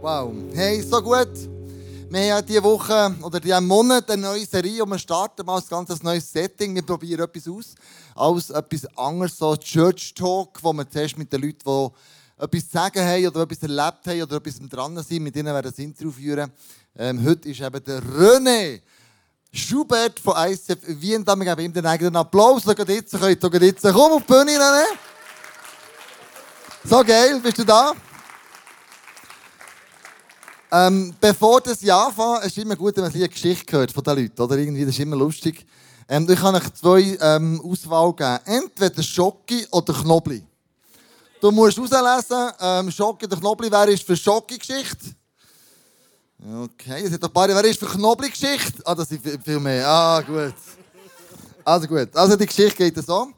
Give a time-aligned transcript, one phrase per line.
[0.00, 0.32] Wow.
[0.54, 1.28] Hey, so gut.
[2.10, 5.64] Wir haben diese Woche oder diesen Monat eine neue Serie und wir starten mal ein
[5.68, 6.74] ganz neues Setting.
[6.74, 7.74] Wir probieren etwas aus.
[8.14, 12.72] Alles etwas anderes, so Church Talk, wo wir zuerst mit den Leuten, die etwas zu
[12.72, 16.12] sagen haben oder etwas erlebt haben oder etwas dran sind, mit ihnen werden das Interview
[16.12, 16.52] führen.
[16.96, 18.80] Ähm, heute ist eben der René
[19.50, 21.26] Schubert von ICF Wien.
[21.26, 22.62] Wir geben ihm den eigenen Applaus.
[22.64, 23.82] Schaut jetzt, könnt ihr jetzt.
[23.82, 24.84] Komm auf die Bühne, René.
[26.84, 27.92] So geil, bist du da?
[30.76, 34.04] Ähm, bevor das Jahr anfängt, ist es immer gut, wenn man eine Geschichte hört von
[34.04, 34.42] den Leuten.
[34.42, 34.58] Oder?
[34.58, 35.64] Irgendwie, das ist immer lustig.
[36.06, 38.38] Ähm, ich kann euch zwei ähm, Auswahl geben.
[38.44, 40.44] Entweder Schocki oder Knobli.
[41.40, 43.70] Du musst herauslesen, ähm, Schocki oder Knobli.
[43.70, 45.14] Wer ist für Schocki-Geschichte?
[46.62, 47.48] Okay, es hat ein paar.
[47.48, 48.82] Wer ist für Knobli-Geschichte?
[48.84, 49.88] Ah, das sind viel mehr.
[49.88, 50.54] Ah, gut.
[51.64, 52.14] Also gut.
[52.14, 53.28] Also die Geschichte geht so.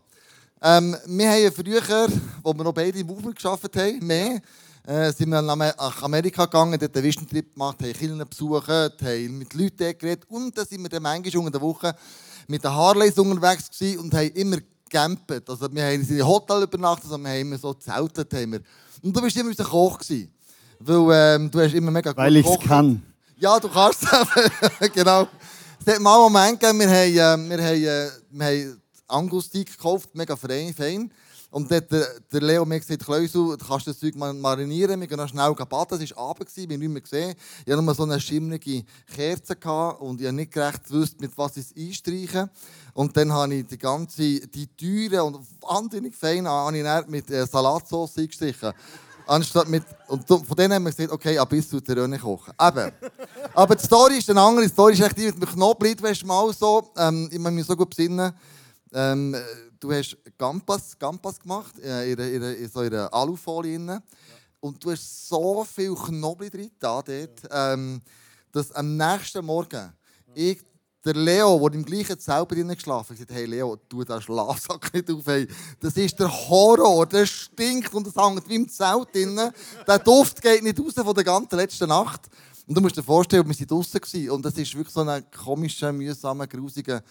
[0.61, 2.09] Ähm, wir haben früher,
[2.43, 4.41] wo wir noch beide im Movement gearbeitet haben, mehr,
[4.89, 9.39] äh, sind wir nach Amerika gegangen, dort einen Vision Trip gemacht, haben Kinder besucht, haben
[9.39, 11.95] mit Leuten geredet und dann sind wir dann manchmal unter der Woche
[12.47, 14.57] mit den Harleys unterwegs gewesen und haben immer
[14.89, 15.49] gecampt.
[15.49, 18.33] Also wir haben in einem Hotel übernachtet, also wir haben immer so zeltet.
[18.33, 18.61] Haben wir.
[19.03, 20.33] Und du bist immer unser Koch gewesen,
[20.81, 23.03] weil ähm, du hast immer mega Weil ich es kann.
[23.37, 25.29] Ja, du kannst es genau.
[25.85, 29.77] Es hat mal einen Moment gegeben, wir haben, äh, wir haben, äh, wir haben Angus-Steak
[29.77, 31.11] gekauft, mega fein.
[31.51, 35.29] Und dann hat der Leo mir gesagt, Kleusel, du kannst das Zeug marinieren, wir gehen
[35.29, 36.03] schnell baden.
[36.03, 37.35] Es war Abend, wir haben nicht mehr gesehen.
[37.65, 39.57] Ich hatte nur so eine schimmlige Kerze
[39.99, 42.51] und ich habe nicht gerecht gewusst, mit was ich es einstreichen
[42.93, 47.47] Und dann habe ich die ganze, die teure und wahnsinnig feine habe ich mit äh,
[47.47, 48.73] Salatsauce eingestrichen.
[49.27, 52.53] Anstatt mit, und von denen haben wir gesagt, okay, ab bis zu der Röhne kochen.
[52.61, 52.93] Eben.
[53.55, 54.65] Aber die Story ist eine andere.
[54.65, 57.53] Die Story ist echt die mit dem Knoblauch, weißt du mal so, ähm, ich muss
[57.53, 58.33] mich so gut besinnen,
[58.93, 59.37] ähm,
[59.81, 63.79] du hast Gampas, Gampas gemacht, äh, in, in, in so einer Alufolie.
[63.79, 64.03] Ja.
[64.61, 68.01] Und du hast so viel Knoblauch drin da dort, ähm,
[68.51, 69.93] dass am nächsten Morgen
[70.35, 70.61] ich,
[71.05, 74.93] der Leo, der im gleichen Zelt drinnen geschlafen hat, gesagt hey Leo, tu den Schlafsack
[74.95, 75.27] nicht auf.
[75.27, 75.47] Hey.
[75.81, 79.53] Das ist der Horror, der stinkt und das hängt wie im Zelt drinnen.
[79.87, 82.27] Der Duft geht nicht raus von der ganzen letzten Nacht.
[82.67, 85.91] Und du musst dir vorstellen, wir waren draußen und das ist wirklich so ein komischer,
[85.93, 87.03] mühsamer, grusiger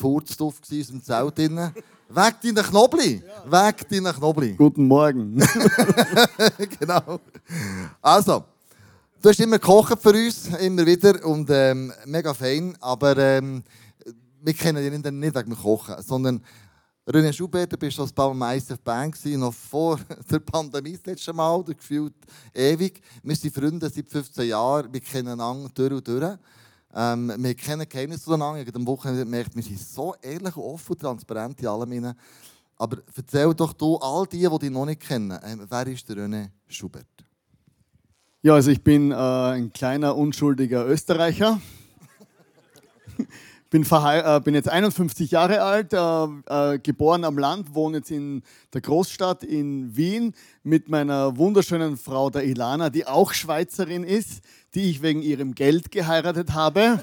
[0.00, 1.74] Furzduft aus dem Zelt drinnen.
[2.08, 3.22] Weg deinen Knobli!
[3.22, 3.68] Ja.
[3.68, 4.54] Weg deinen Knobli!
[4.54, 5.36] Guten Morgen!
[6.80, 7.20] genau.
[8.00, 8.44] Also,
[9.20, 13.62] du hast immer gekocht für uns, immer wieder und ähm, mega fein, aber ähm,
[14.42, 16.42] wir kennen dich nicht wegen dem Kochen, sondern
[17.06, 20.00] René Schubert, du bist als Baumeister Band noch vor
[20.30, 22.14] der Pandemie das letzte Mal, gefühlt
[22.54, 23.02] ewig.
[23.22, 26.38] Wir sind Freunde seit 15 Jahren, wir kennen einander durch und durch.
[26.94, 28.62] Ähm, wir kennen Geheimnisse zueinander.
[28.62, 32.14] Ich am Wochenende gemerkt, wir sind so ehrlich, offen und transparent in allem.
[32.76, 36.16] Aber erzähl doch du all die, die dich noch nicht kennen, ähm, wer ist der
[36.16, 37.06] René Schubert?
[38.42, 41.60] Ja, also ich bin äh, ein kleiner, unschuldiger Österreicher.
[43.70, 48.42] bin, äh, bin jetzt 51 Jahre alt, äh, äh, geboren am Land, wohne jetzt in
[48.74, 54.42] der Großstadt in Wien mit meiner wunderschönen Frau, der Ilana, die auch Schweizerin ist,
[54.74, 57.02] die ich wegen ihrem Geld geheiratet habe.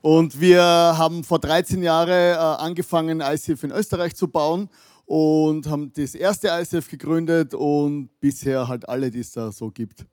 [0.00, 4.70] Und wir haben vor 13 Jahren äh, angefangen, ICF in Österreich zu bauen
[5.04, 10.06] und haben das erste ICF gegründet und bisher halt alle, die es da so gibt.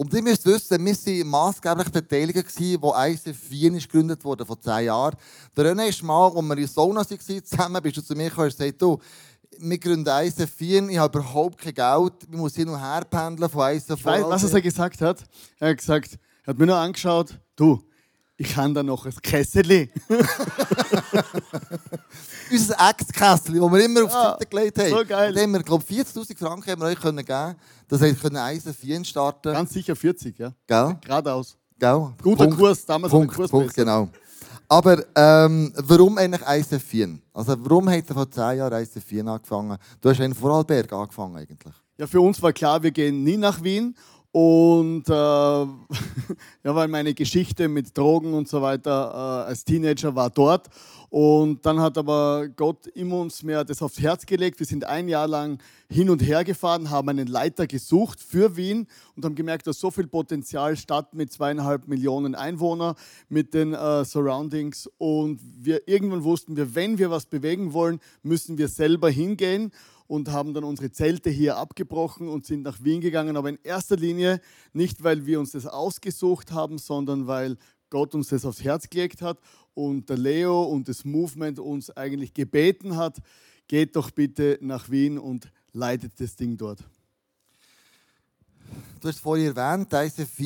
[0.00, 4.58] Und ihr müsst wissen, wir waren maßgeblich beteiligt, wo ICF Wien ist gegründet wurde, vor
[4.58, 5.14] zehn Jahren.
[5.54, 8.46] Der René ist mal, als wir in Sauna waren, zusammen, bist du zu mir gekommen
[8.46, 8.98] und gesagt, du,
[9.58, 13.50] wir gründen ICF Wien, ich habe überhaupt kein Geld, ich muss hin und her pendeln
[13.50, 14.02] von ICF.
[14.02, 15.22] Weißt was er gesagt hat?
[15.58, 17.78] Er hat gesagt, er hat mir nur angeschaut, du,
[18.40, 19.62] ich kann da noch ein Kessel.
[22.50, 24.88] Unser Ex-Kessel, das wir immer auf die Seite gelegt haben.
[24.88, 25.36] So geil.
[25.36, 27.56] Haben wir, glaube 40'000 Franken haben wir euch geben können.
[27.86, 29.52] Das heißt, können Eisen 4 starten.
[29.52, 30.54] Ganz sicher 40, ja.
[30.66, 30.96] Gell?
[31.02, 31.58] Geradeaus.
[31.78, 32.14] Gell?
[32.22, 34.08] Guter Punkt, Kurs, damals Punkt, Kurs Punkt, genau.
[34.66, 37.18] Aber ähm, warum eigentlich Eisen 4?
[37.34, 39.76] Also warum hat er vor 10 Jahren Eisen 4 angefangen?
[40.00, 41.74] Du hast in Vorarlberg angefangen eigentlich.
[41.98, 43.94] Ja, für uns war klar, wir gehen nie nach Wien.
[44.32, 45.66] Und äh, ja,
[46.62, 50.68] weil meine Geschichte mit Drogen und so weiter äh, als Teenager war dort.
[51.10, 54.60] Und dann hat aber Gott immer uns mehr das aufs Herz gelegt.
[54.60, 58.86] Wir sind ein Jahr lang hin und her gefahren, haben einen Leiter gesucht für Wien
[59.16, 62.94] und haben gemerkt, dass so viel Potenzial Stadt mit zweieinhalb Millionen Einwohnern,
[63.28, 64.88] mit den äh, Surroundings.
[64.98, 69.72] Und wir irgendwann wussten wir, wenn wir was bewegen wollen, müssen wir selber hingehen
[70.10, 73.36] und haben dann unsere Zelte hier abgebrochen und sind nach Wien gegangen.
[73.36, 74.40] Aber in erster Linie
[74.72, 77.56] nicht, weil wir uns das ausgesucht haben, sondern weil
[77.90, 79.38] Gott uns das aufs Herz gelegt hat
[79.72, 83.18] und der Leo und das Movement uns eigentlich gebeten hat,
[83.68, 86.82] geht doch bitte nach Wien und leitet das Ding dort.
[89.00, 90.40] du hast vorhin erwähnt, ICF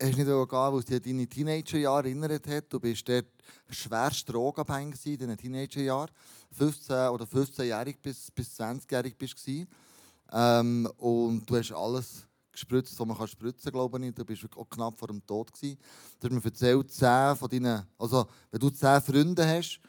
[0.00, 2.72] hast du nicht gehen, weil es dich an deine Teenagerjahre erinnert hat.
[2.72, 3.26] Du bist dort
[3.68, 6.10] schwerst drogenabhängig in diesen Teenagerjahren.
[6.54, 9.64] 15 oder 15-jährig bis, bis 20-jährig bist du.
[10.32, 14.14] Ähm, und du hast alles gespritzt, was man kann spritzen glaube ich.
[14.14, 15.52] Du bist auch knapp vor dem Tod.
[15.52, 15.78] Gewesen.
[16.20, 19.80] Du hast mir erzählt, 10 von deinen, also wenn du 10 Freunde hast,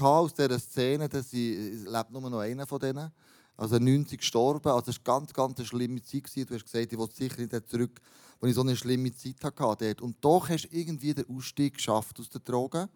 [0.00, 3.12] aus dieser Szene, dann lebt nur noch einer von denen.
[3.56, 4.68] Also 90 gestorben.
[4.68, 6.48] Also das war ganz, ganz eine schlimme Zeit.
[6.48, 8.00] Du hast gesagt, ich will sicher nicht zurück,
[8.40, 9.96] wo ich so eine schlimme Zeit hatte.
[10.00, 12.88] Und doch hast du irgendwie den Ausstieg geschafft aus den Drogen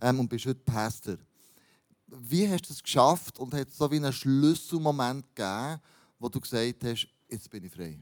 [0.00, 1.16] ähm, und bist heute Pastor.
[2.20, 5.80] Wie hast du es geschafft und hat es so wie einen Schlüsselmoment gegeben,
[6.18, 7.98] wo du gesagt hast, jetzt bin ich frei?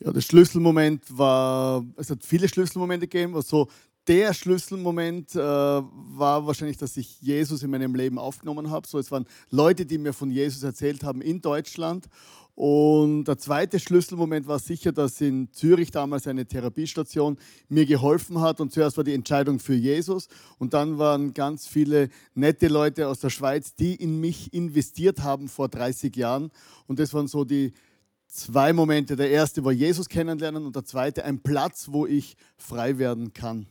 [0.00, 3.68] Ja, der Schlüsselmoment war, es hat viele Schlüsselmomente gegeben, also
[4.06, 8.88] der Schlüsselmoment äh, war wahrscheinlich, dass ich Jesus in meinem Leben aufgenommen habe.
[8.88, 12.06] So, es waren Leute, die mir von Jesus erzählt haben in Deutschland.
[12.58, 17.38] Und der zweite Schlüsselmoment war sicher, dass in Zürich damals eine Therapiestation
[17.68, 18.60] mir geholfen hat.
[18.60, 20.26] Und zuerst war die Entscheidung für Jesus.
[20.58, 25.46] Und dann waren ganz viele nette Leute aus der Schweiz, die in mich investiert haben
[25.46, 26.50] vor 30 Jahren.
[26.88, 27.74] Und das waren so die
[28.26, 29.14] zwei Momente.
[29.14, 33.68] Der erste war Jesus kennenlernen und der zweite ein Platz, wo ich frei werden kann.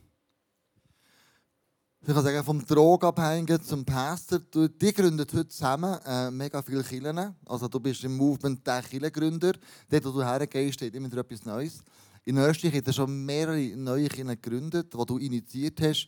[2.10, 7.36] Ich kann sagen, vom Drogenabhängigen zum Pastor, die gründet heute zusammen äh, mega viele Kirchen.
[7.46, 9.52] Also du bist im Movement der Kirchengründer.
[9.90, 11.84] Dort, wo du hergehst, steht immer etwas Neues.
[12.24, 16.08] In Österreich hat er schon mehrere neue Kirchen gegründet, die du initiiert hast.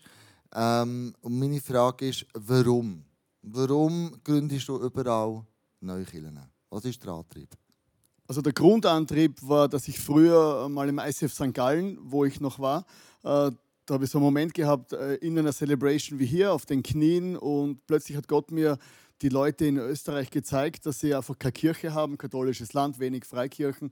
[0.55, 3.03] Ähm, und meine Frage ist, warum?
[3.41, 5.45] Warum gründest du überall
[5.81, 6.39] neue Kirchen?
[6.69, 7.49] Was ist der Antrieb?
[8.25, 11.53] Also der Grundantrieb war, dass ich früher mal im ICF St.
[11.53, 12.85] Gallen, wo ich noch war,
[13.25, 13.51] äh,
[13.89, 16.83] da habe ich so einen Moment gehabt äh, in einer Celebration wie hier auf den
[16.83, 18.77] Knien und plötzlich hat Gott mir
[19.23, 23.91] die Leute in Österreich gezeigt, dass sie einfach keine Kirche haben, katholisches Land, wenig Freikirchen.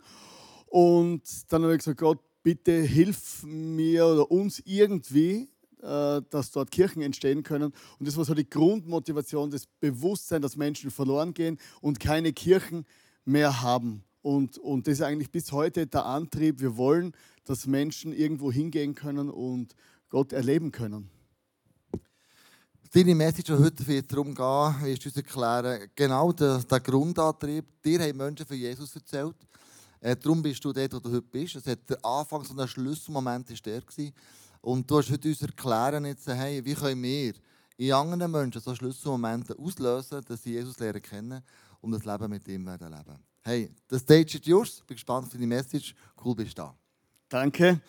[0.67, 5.49] Und dann habe ich gesagt, Gott, bitte hilf mir oder uns irgendwie,
[5.81, 7.73] äh, dass dort Kirchen entstehen können.
[7.97, 12.85] Und das war so die Grundmotivation, das Bewusstsein, dass Menschen verloren gehen und keine Kirchen
[13.25, 14.03] mehr haben.
[14.21, 16.59] Und, und das ist eigentlich bis heute der Antrieb.
[16.61, 17.13] Wir wollen,
[17.47, 19.73] dass Menschen irgendwo hingehen können und
[20.09, 21.09] Gott erleben können.
[22.93, 27.65] Deine Message heute wird darum gehen, du uns erklären, genau der, der Grundantrieb.
[27.83, 29.35] Dir haben Menschen von Jesus erzählt.
[29.99, 31.55] Äh, darum bist du dort, wo du heute bist.
[31.55, 33.81] Es hat der Anfang, so ein Schlüsselmoment war der.
[33.81, 34.13] Gewesen.
[34.61, 37.33] Und du hast heute uns erklären, jetzt, hey, wie können wir
[37.77, 41.43] in anderen Menschen so Schlüsselmomente auslösen, dass sie Jesus lernen kennen
[41.81, 43.19] und das Leben mit ihm werden leben.
[43.41, 44.81] Hey, the stage is yours.
[44.87, 45.93] Bin gespannt für die Message.
[46.23, 46.75] Cool, bist du da.
[47.29, 47.81] Danke.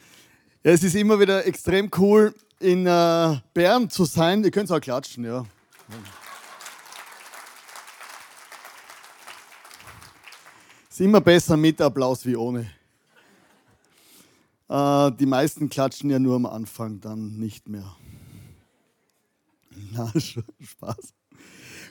[0.65, 4.43] Ja, es ist immer wieder extrem cool, in äh, Bern zu sein.
[4.43, 5.47] Ihr könnt auch klatschen, ja.
[10.89, 12.69] Es ist immer besser mit Applaus wie ohne.
[14.69, 17.95] Äh, die meisten klatschen ja nur am Anfang, dann nicht mehr.
[19.93, 21.15] Na, Spaß.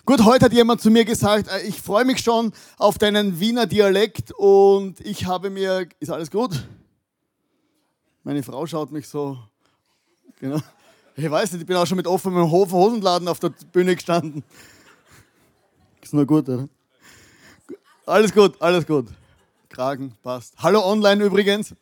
[0.05, 3.67] Gut, heute hat jemand zu mir gesagt, äh, ich freue mich schon auf deinen Wiener
[3.67, 6.67] Dialekt und ich habe mir, ist alles gut?
[8.27, 9.39] Meine Frau schaut mich so,
[10.41, 10.59] genau.
[11.15, 14.43] Ich weiß nicht, ich bin auch schon mit offenem Hosenladen auf der Bühne gestanden.
[16.01, 16.67] Ist nur gut, oder?
[18.05, 19.07] Alles gut, alles gut.
[19.69, 20.55] Kragen passt.
[20.57, 21.73] Hallo online übrigens.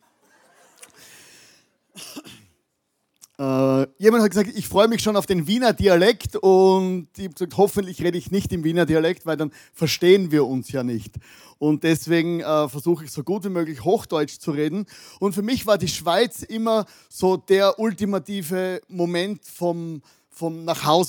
[3.38, 7.34] Äh, jemand hat gesagt, ich freue mich schon auf den Wiener Dialekt und ich habe
[7.34, 11.16] gesagt, hoffentlich rede ich nicht im Wiener Dialekt, weil dann verstehen wir uns ja nicht.
[11.58, 14.86] Und deswegen äh, versuche ich so gut wie möglich Hochdeutsch zu reden.
[15.20, 20.00] Und für mich war die Schweiz immer so der ultimative Moment vom,
[20.36, 20.66] vom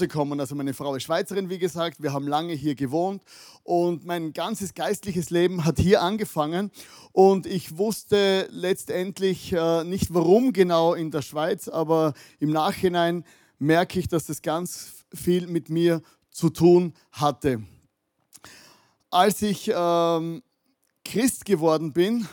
[0.10, 0.40] kommen.
[0.40, 2.02] Also meine Frau ist Schweizerin, wie gesagt.
[2.02, 3.22] Wir haben lange hier gewohnt
[3.64, 6.72] und mein ganzes geistliches Leben hat hier angefangen.
[7.12, 13.26] Und ich wusste letztendlich äh, nicht, warum genau in der Schweiz, aber im Nachhinein
[13.60, 17.62] merke ich, dass das ganz viel mit mir zu tun hatte.
[19.10, 20.42] Als ich ähm,
[21.04, 22.28] Christ geworden bin,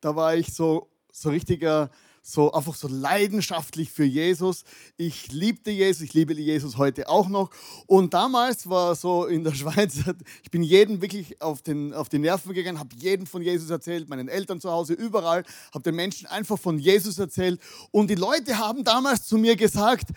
[0.00, 1.90] da war ich so, so richtiger
[2.22, 4.64] so einfach so leidenschaftlich für Jesus.
[4.96, 7.50] Ich liebte Jesus, ich liebe Jesus heute auch noch.
[7.86, 9.96] Und damals war so in der Schweiz,
[10.42, 14.08] ich bin jedem wirklich auf, den, auf die Nerven gegangen, habe jedem von Jesus erzählt,
[14.08, 17.60] meinen Eltern zu Hause, überall, habe den Menschen einfach von Jesus erzählt.
[17.90, 20.08] Und die Leute haben damals zu mir gesagt,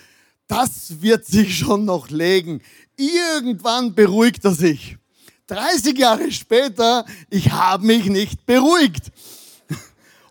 [0.47, 2.61] das wird sich schon noch legen.
[2.97, 4.97] Irgendwann beruhigt er sich.
[5.47, 9.11] 30 Jahre später, ich habe mich nicht beruhigt.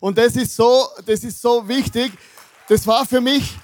[0.02, 2.12] Und das ist so, das ist so wichtig.
[2.68, 3.56] Das war für mich,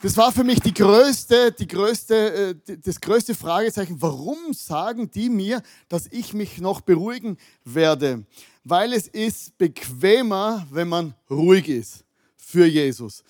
[0.00, 4.00] das war für mich die größte, die größte, äh, das größte Fragezeichen.
[4.00, 8.24] Warum sagen die mir, dass ich mich noch beruhigen werde?
[8.64, 12.04] weil es ist bequemer, wenn man ruhig ist
[12.36, 13.24] für Jesus.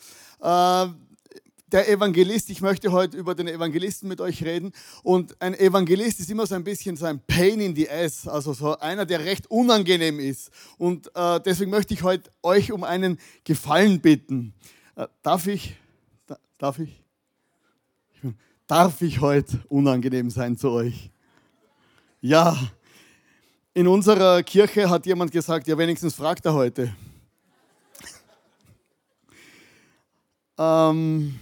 [1.73, 4.73] Der Evangelist, ich möchte heute über den Evangelisten mit euch reden.
[5.03, 8.53] Und ein Evangelist ist immer so ein bisschen so ein Pain in the ass, also
[8.53, 10.51] so einer, der recht unangenehm ist.
[10.77, 14.53] Und äh, deswegen möchte ich heute euch um einen Gefallen bitten.
[14.97, 15.75] Äh, darf ich?
[16.27, 17.03] Da, darf ich?
[18.67, 21.11] Darf ich heute unangenehm sein zu euch?
[22.21, 22.55] Ja.
[23.73, 26.95] In unserer Kirche hat jemand gesagt, ja wenigstens fragt er heute.
[30.59, 31.35] ähm,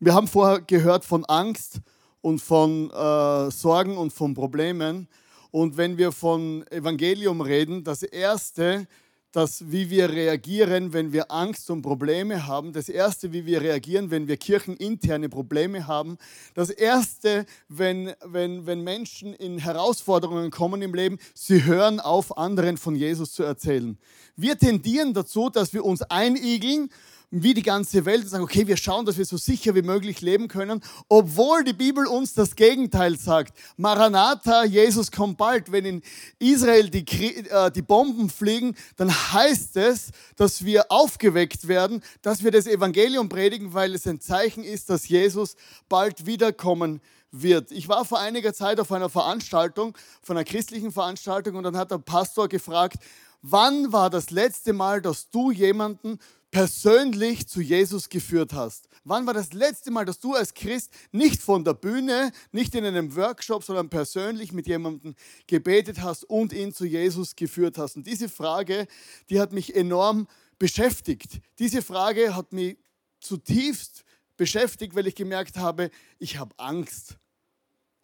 [0.00, 1.80] wir haben vorher gehört von Angst
[2.20, 5.08] und von äh, Sorgen und von Problemen.
[5.50, 8.86] Und wenn wir von Evangelium reden, das Erste,
[9.32, 14.10] das, wie wir reagieren, wenn wir Angst und Probleme haben, das Erste, wie wir reagieren,
[14.10, 16.16] wenn wir kircheninterne Probleme haben,
[16.54, 22.76] das Erste, wenn, wenn, wenn Menschen in Herausforderungen kommen im Leben, sie hören auf, anderen
[22.76, 23.98] von Jesus zu erzählen.
[24.36, 26.90] Wir tendieren dazu, dass wir uns einigeln
[27.30, 30.22] wie die ganze Welt und sagen, okay, wir schauen, dass wir so sicher wie möglich
[30.22, 33.56] leben können, obwohl die Bibel uns das Gegenteil sagt.
[33.76, 35.70] Maranatha, Jesus kommt bald.
[35.70, 36.02] Wenn in
[36.38, 37.04] Israel die,
[37.48, 43.28] äh, die Bomben fliegen, dann heißt es, dass wir aufgeweckt werden, dass wir das Evangelium
[43.28, 45.56] predigen, weil es ein Zeichen ist, dass Jesus
[45.88, 47.72] bald wiederkommen wird.
[47.72, 51.90] Ich war vor einiger Zeit auf einer Veranstaltung, von einer christlichen Veranstaltung, und dann hat
[51.90, 52.96] der Pastor gefragt,
[53.42, 56.18] wann war das letzte Mal, dass du jemanden
[56.50, 58.88] persönlich zu Jesus geführt hast?
[59.04, 62.84] Wann war das letzte Mal, dass du als Christ nicht von der Bühne, nicht in
[62.84, 65.14] einem Workshop, sondern persönlich mit jemandem
[65.46, 67.96] gebetet hast und ihn zu Jesus geführt hast?
[67.96, 68.86] Und diese Frage,
[69.30, 70.26] die hat mich enorm
[70.58, 71.40] beschäftigt.
[71.58, 72.78] Diese Frage hat mich
[73.20, 74.04] zutiefst
[74.36, 77.18] beschäftigt, weil ich gemerkt habe, ich habe Angst,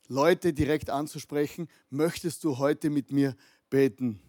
[0.09, 1.69] Leute direkt anzusprechen.
[1.91, 3.37] Möchtest du heute mit mir
[3.71, 4.21] beten?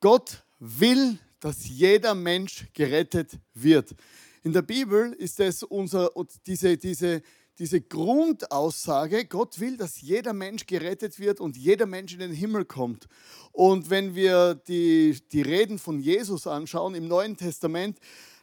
[0.00, 3.94] Gott will dass jeder Mensch gerettet wird.
[4.42, 6.10] In der Bibel ist es unser,
[6.46, 7.22] diese, diese,
[7.58, 12.64] diese Grundaussage, Gott will, dass jeder Mensch gerettet wird und jeder Mensch in den Himmel
[12.64, 13.08] kommt.
[13.52, 17.98] Und wenn wir die, die Reden von Jesus anschauen im Neuen Testament,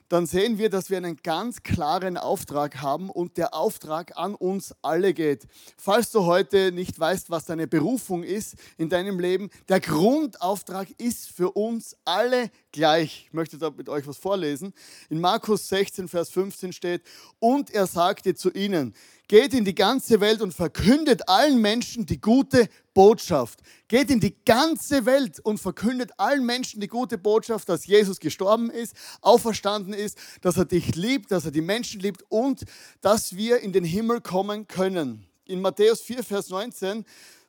[0.10, 4.75] dann sehen wir, dass wir einen ganz klaren Auftrag haben und der Auftrag an uns
[4.82, 5.48] alle geht.
[5.78, 11.30] Falls du heute nicht weißt, was deine Berufung ist in deinem Leben, der Grundauftrag ist
[11.30, 13.25] für uns alle gleich.
[13.27, 14.74] Ich möchte da mit euch was vorlesen.
[15.10, 17.01] In Markus 16, Vers 15 steht,
[17.39, 18.94] und er sagte zu ihnen,
[19.27, 23.62] geht in die ganze Welt und verkündet allen Menschen die gute Botschaft.
[23.88, 28.70] Geht in die ganze Welt und verkündet allen Menschen die gute Botschaft, dass Jesus gestorben
[28.70, 32.65] ist, auferstanden ist, dass er dich liebt, dass er die Menschen liebt und
[33.01, 35.25] dass wir in den Himmel kommen können.
[35.46, 37.05] In Matthäus 4, Vers 19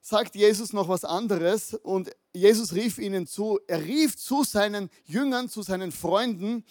[0.08, 5.48] sagt Jesus noch was anderes und Jesus rief ihnen zu, er rief zu seinen Jüngern,
[5.48, 6.64] zu seinen Freunden,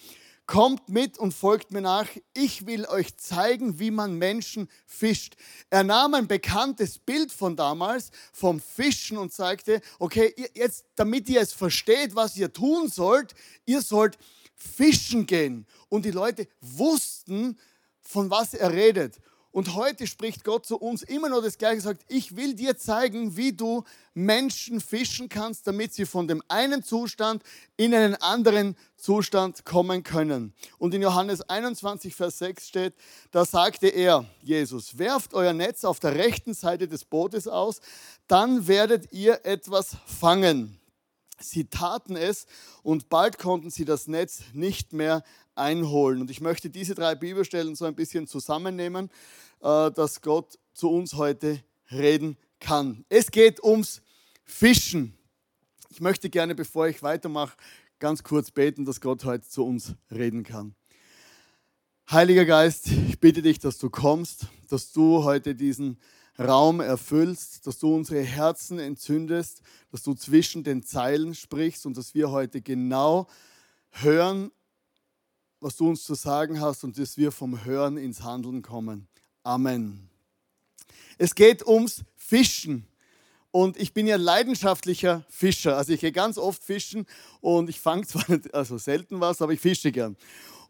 [0.48, 2.06] Kommt mit und folgt mir nach.
[2.32, 5.34] Ich will euch zeigen, wie man Menschen fischt.
[5.70, 11.40] Er nahm ein bekanntes Bild von damals, vom Fischen und sagte, okay, jetzt, damit ihr
[11.40, 14.18] es versteht, was ihr tun sollt, ihr sollt
[14.54, 15.66] fischen gehen.
[15.88, 17.58] Und die Leute wussten,
[18.00, 19.18] von was er redet.
[19.56, 23.38] Und heute spricht Gott zu uns immer noch das Gleiche, sagt, ich will dir zeigen,
[23.38, 27.42] wie du Menschen fischen kannst, damit sie von dem einen Zustand
[27.78, 30.52] in einen anderen Zustand kommen können.
[30.76, 32.94] Und in Johannes 21, Vers 6 steht,
[33.30, 37.80] da sagte er, Jesus, werft euer Netz auf der rechten Seite des Bootes aus,
[38.28, 40.78] dann werdet ihr etwas fangen.
[41.40, 42.46] Sie taten es
[42.82, 45.22] und bald konnten sie das Netz nicht mehr
[45.56, 46.20] einholen.
[46.20, 49.10] Und ich möchte diese drei Bibelstellen so ein bisschen zusammennehmen.
[49.60, 51.60] Äh, dass Gott zu uns heute
[51.90, 53.04] reden kann.
[53.08, 54.02] Es geht ums
[54.44, 55.16] Fischen.
[55.88, 57.56] Ich möchte gerne, bevor ich weitermache,
[57.98, 60.74] ganz kurz beten, dass Gott heute zu uns reden kann.
[62.10, 65.98] Heiliger Geist, ich bitte dich, dass du kommst, dass du heute diesen
[66.38, 72.14] Raum erfüllst, dass du unsere Herzen entzündest, dass du zwischen den Zeilen sprichst und dass
[72.14, 73.26] wir heute genau
[73.90, 74.52] hören,
[75.66, 79.08] was du uns zu sagen hast und dass wir vom Hören ins Handeln kommen.
[79.42, 80.08] Amen.
[81.18, 82.86] Es geht ums Fischen.
[83.50, 85.76] Und ich bin ja leidenschaftlicher Fischer.
[85.76, 87.04] Also ich gehe ganz oft fischen
[87.40, 90.16] und ich fange zwar nicht, also selten was, aber ich fische gern.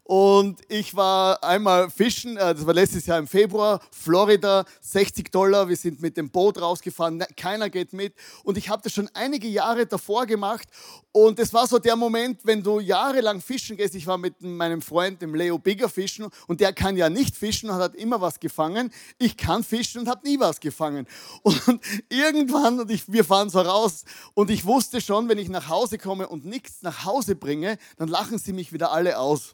[0.07, 5.67] Und ich war einmal fischen, äh, das war letztes Jahr im Februar, Florida, 60 Dollar.
[5.67, 8.13] Wir sind mit dem Boot rausgefahren, ne, keiner geht mit.
[8.45, 10.69] Und ich habe das schon einige Jahre davor gemacht.
[11.11, 13.95] Und es war so der Moment, wenn du jahrelang fischen gehst.
[13.95, 16.27] Ich war mit meinem Freund, dem Leo Bigger, fischen.
[16.47, 18.93] Und der kann ja nicht fischen und hat immer was gefangen.
[19.17, 21.05] Ich kann fischen und habe nie was gefangen.
[21.41, 24.05] Und irgendwann, und ich, wir fahren so raus.
[24.35, 28.07] Und ich wusste schon, wenn ich nach Hause komme und nichts nach Hause bringe, dann
[28.07, 29.53] lachen sie mich wieder alle aus.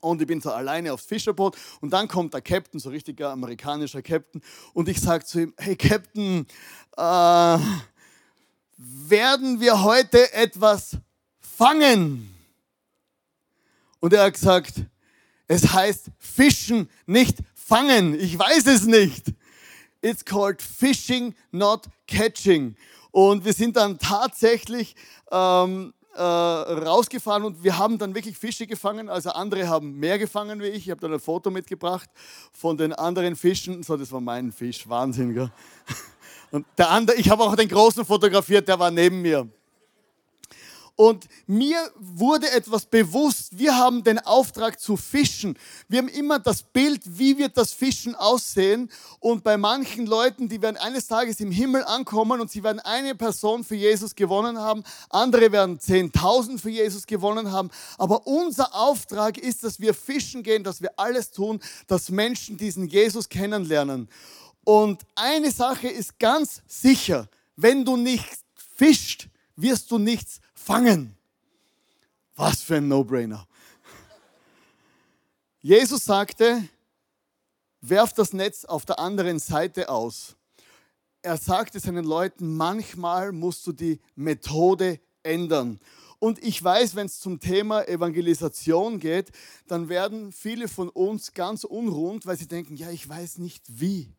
[0.00, 4.02] Und ich bin so alleine aufs Fischerboot und dann kommt der Captain, so richtiger amerikanischer
[4.02, 4.40] Captain,
[4.72, 6.46] und ich sage zu ihm, hey Captain,
[6.96, 7.58] äh,
[8.76, 10.96] werden wir heute etwas
[11.40, 12.34] fangen?
[14.00, 14.74] Und er hat gesagt,
[15.48, 18.18] es heißt fischen, nicht fangen.
[18.20, 19.32] Ich weiß es nicht.
[20.00, 22.76] It's called fishing, not catching.
[23.10, 24.94] Und wir sind dann tatsächlich
[25.32, 29.08] ähm, äh, rausgefahren und wir haben dann wirklich Fische gefangen.
[29.08, 30.86] Also andere haben mehr gefangen wie ich.
[30.86, 32.10] Ich habe dann ein Foto mitgebracht
[32.52, 33.82] von den anderen Fischen.
[33.82, 34.88] So, das war mein Fisch.
[34.88, 35.50] Wahnsinn, gell?
[36.50, 39.48] Und der andere, ich habe auch den großen fotografiert, der war neben mir.
[41.00, 43.56] Und mir wurde etwas bewusst.
[43.56, 45.56] Wir haben den Auftrag zu fischen.
[45.86, 48.90] Wir haben immer das Bild, wie wird das Fischen aussehen.
[49.20, 53.14] Und bei manchen Leuten, die werden eines Tages im Himmel ankommen und sie werden eine
[53.14, 54.82] Person für Jesus gewonnen haben.
[55.08, 57.70] Andere werden 10.000 für Jesus gewonnen haben.
[57.96, 62.88] Aber unser Auftrag ist, dass wir fischen gehen, dass wir alles tun, dass Menschen diesen
[62.88, 64.08] Jesus kennenlernen.
[64.64, 68.26] Und eine Sache ist ganz sicher, wenn du nicht
[68.76, 71.16] fischt, wirst du nichts fangen.
[72.36, 73.48] Was für ein No-Brainer.
[75.60, 76.62] Jesus sagte,
[77.80, 80.36] werf das Netz auf der anderen Seite aus.
[81.22, 85.80] Er sagte seinen Leuten, manchmal musst du die Methode ändern.
[86.18, 89.32] Und ich weiß, wenn es zum Thema Evangelisation geht,
[89.68, 94.12] dann werden viele von uns ganz unrund, weil sie denken, ja, ich weiß nicht wie.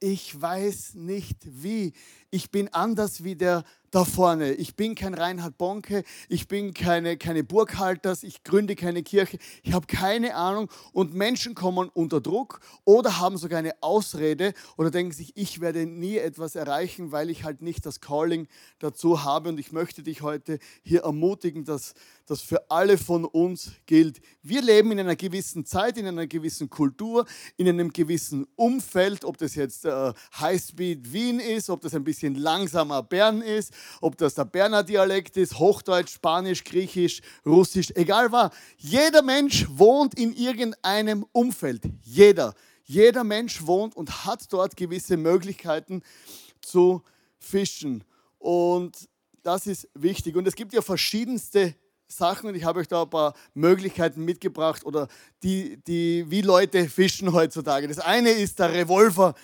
[0.00, 1.92] Ich weiß nicht wie.
[2.30, 4.52] Ich bin anders wie der da vorne.
[4.52, 9.72] Ich bin kein Reinhard Bonke, ich bin keine, keine Burghalters, ich gründe keine Kirche, ich
[9.72, 10.68] habe keine Ahnung.
[10.92, 15.86] Und Menschen kommen unter Druck oder haben sogar eine Ausrede oder denken sich, ich werde
[15.86, 18.48] nie etwas erreichen, weil ich halt nicht das Calling
[18.80, 19.48] dazu habe.
[19.48, 21.94] Und ich möchte dich heute hier ermutigen, dass
[22.26, 24.20] das für alle von uns gilt.
[24.42, 27.24] Wir leben in einer gewissen Zeit, in einer gewissen Kultur,
[27.56, 32.42] in einem gewissen Umfeld, ob das jetzt äh, Highspeed Wien ist, ob das ein bisschen
[32.42, 38.50] langsamer Bern ist, ob das der Berner Dialekt ist, Hochdeutsch, Spanisch, Griechisch, Russisch, egal was.
[38.76, 41.82] Jeder Mensch wohnt in irgendeinem Umfeld.
[42.02, 42.54] Jeder.
[42.84, 46.02] Jeder Mensch wohnt und hat dort gewisse Möglichkeiten
[46.60, 47.02] zu
[47.38, 48.04] fischen.
[48.38, 49.08] Und
[49.42, 50.36] das ist wichtig.
[50.36, 51.74] Und es gibt ja verschiedenste
[52.08, 55.08] Sachen und ich habe euch da ein paar Möglichkeiten mitgebracht oder
[55.42, 57.88] die, die, wie Leute fischen heutzutage.
[57.88, 59.34] Das eine ist der Revolver.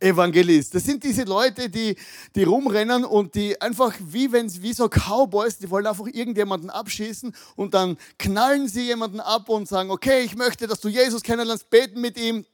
[0.00, 0.74] Evangelist.
[0.74, 1.96] Das sind diese Leute, die,
[2.34, 7.34] die rumrennen und die einfach wie wenn wie so Cowboys, die wollen einfach irgendjemanden abschießen
[7.56, 11.70] und dann knallen sie jemanden ab und sagen, okay, ich möchte, dass du Jesus kennenlernst,
[11.70, 12.44] beten mit ihm.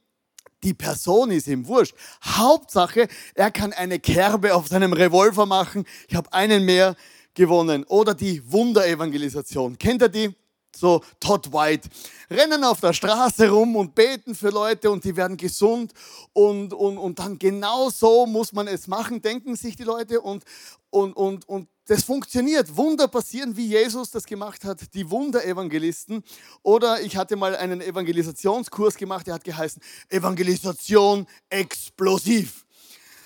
[0.63, 1.95] Die Person ist ihm wurscht.
[2.23, 5.85] Hauptsache, er kann eine Kerbe auf seinem Revolver machen.
[6.07, 6.95] Ich habe einen mehr
[7.35, 7.83] gewonnen.
[7.85, 9.77] Oder die Wunderevangelisation.
[9.77, 10.35] Kennt ihr die?
[10.75, 11.89] So Todd White,
[12.29, 15.93] rennen auf der Straße rum und beten für Leute und die werden gesund
[16.33, 20.43] und, und, und dann genau so muss man es machen, denken sich die Leute und,
[20.89, 22.75] und, und, und das funktioniert.
[22.75, 26.23] Wunder passieren, wie Jesus das gemacht hat, die Wunderevangelisten.
[26.61, 32.66] Oder ich hatte mal einen Evangelisationskurs gemacht, der hat geheißen Evangelisation explosiv.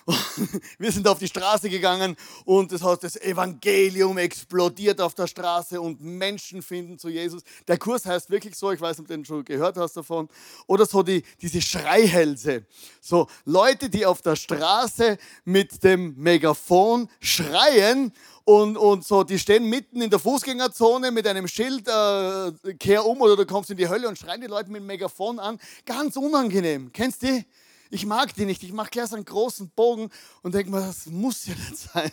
[0.79, 5.79] wir sind auf die Straße gegangen und das heißt, das Evangelium explodiert auf der Straße
[5.79, 7.43] und Menschen finden zu Jesus.
[7.67, 10.29] Der Kurs heißt wirklich so, ich weiß nicht, ob du den schon gehört hast davon.
[10.67, 12.65] Oder so die, diese Schreihälse.
[12.99, 19.65] So Leute, die auf der Straße mit dem Megafon schreien und, und so, die stehen
[19.65, 23.87] mitten in der Fußgängerzone mit einem Schild, äh, kehr um oder du kommst in die
[23.87, 25.59] Hölle und schreien die Leute mit dem Megafon an.
[25.85, 26.91] Ganz unangenehm.
[26.91, 27.45] Kennst du die?
[27.91, 28.63] Ich mag die nicht.
[28.63, 30.09] Ich mache gleich so einen großen Bogen
[30.41, 32.11] und denke mir, das muss ja nicht sein.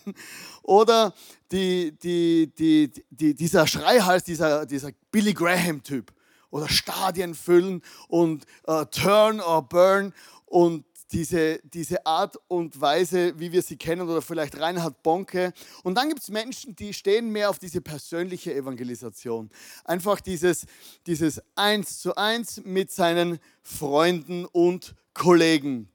[0.62, 1.14] Oder
[1.52, 6.12] die, die, die, die, dieser Schreihals, dieser, dieser Billy Graham-Typ.
[6.50, 10.14] Oder Stadien füllen und uh, Turn or Burn
[10.46, 15.52] und diese, diese Art und Weise, wie wir sie kennen, oder vielleicht Reinhard Bonke.
[15.82, 19.50] Und dann gibt es Menschen, die stehen mehr auf diese persönliche Evangelisation.
[19.84, 20.66] Einfach dieses,
[21.06, 25.88] dieses Eins zu eins mit seinen Freunden und Kollegen.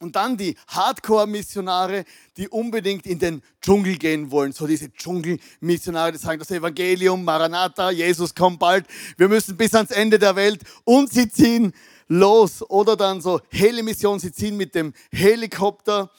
[0.00, 2.04] Und dann die Hardcore-Missionare,
[2.38, 4.52] die unbedingt in den Dschungel gehen wollen.
[4.52, 8.86] So diese Dschungel-Missionare, die sagen, das Evangelium, Maranatha, Jesus kommt bald,
[9.18, 10.62] wir müssen bis ans Ende der Welt.
[10.84, 11.74] Und sie ziehen
[12.10, 12.62] los.
[12.68, 16.10] Oder dann so Helimission, sie ziehen mit dem Helikopter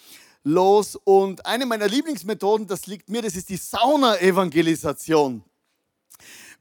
[0.44, 0.96] los.
[0.96, 5.44] Und eine meiner Lieblingsmethoden, das liegt mir, das ist die Sauna-Evangelisation.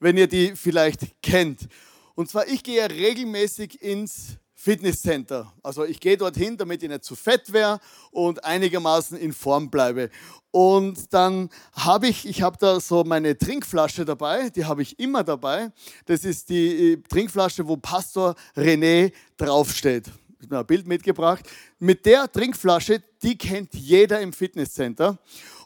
[0.01, 1.69] Wenn ihr die vielleicht kennt.
[2.15, 5.51] Und zwar, ich gehe regelmäßig ins Fitnesscenter.
[5.63, 10.11] Also ich gehe dorthin, damit ich nicht zu fett wäre und einigermaßen in Form bleibe.
[10.51, 15.25] Und dann habe ich, ich habe da so meine Trinkflasche dabei, die habe ich immer
[15.25, 15.73] dabei.
[16.05, 20.09] Das ist die äh, Trinkflasche, wo Pastor René draufsteht.
[20.41, 21.49] Ich habe ein Bild mitgebracht.
[21.79, 25.19] Mit der Trinkflasche, die kennt jeder im Fitnesscenter.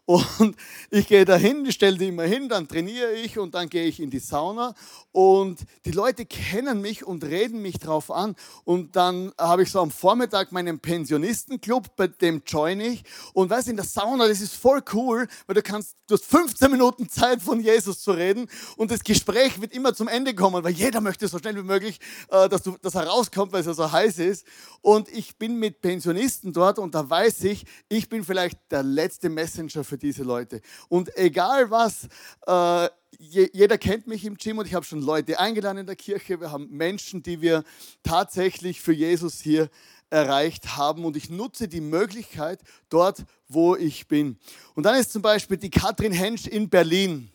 [0.06, 0.54] Und
[0.90, 4.10] ich gehe dahin, stelle die immer hin, dann trainiere ich und dann gehe ich in
[4.10, 4.74] die Sauna.
[5.12, 8.36] Und die Leute kennen mich und reden mich drauf an.
[8.64, 13.04] Und dann habe ich so am Vormittag meinen Pensionistenclub, bei dem join ich.
[13.32, 16.26] Und weißt du, in der Sauna, das ist voll cool, weil du kannst, du hast
[16.26, 18.48] 15 Minuten Zeit von Jesus zu reden.
[18.76, 21.98] Und das Gespräch wird immer zum Ende kommen, weil jeder möchte so schnell wie möglich,
[22.28, 24.44] äh, dass, du, dass er rauskommt, weil es ja so heiß ist.
[24.82, 29.30] Und ich bin mit Pensionisten dort und da weiß ich, ich bin vielleicht der letzte
[29.30, 30.60] Messenger für für diese Leute.
[30.88, 32.08] Und egal was,
[32.48, 36.40] äh, jeder kennt mich im Gym und ich habe schon Leute eingeladen in der Kirche.
[36.40, 37.62] Wir haben Menschen, die wir
[38.02, 39.70] tatsächlich für Jesus hier
[40.10, 44.36] erreicht haben und ich nutze die Möglichkeit dort, wo ich bin.
[44.74, 47.30] Und dann ist zum Beispiel die Katrin Hensch in Berlin.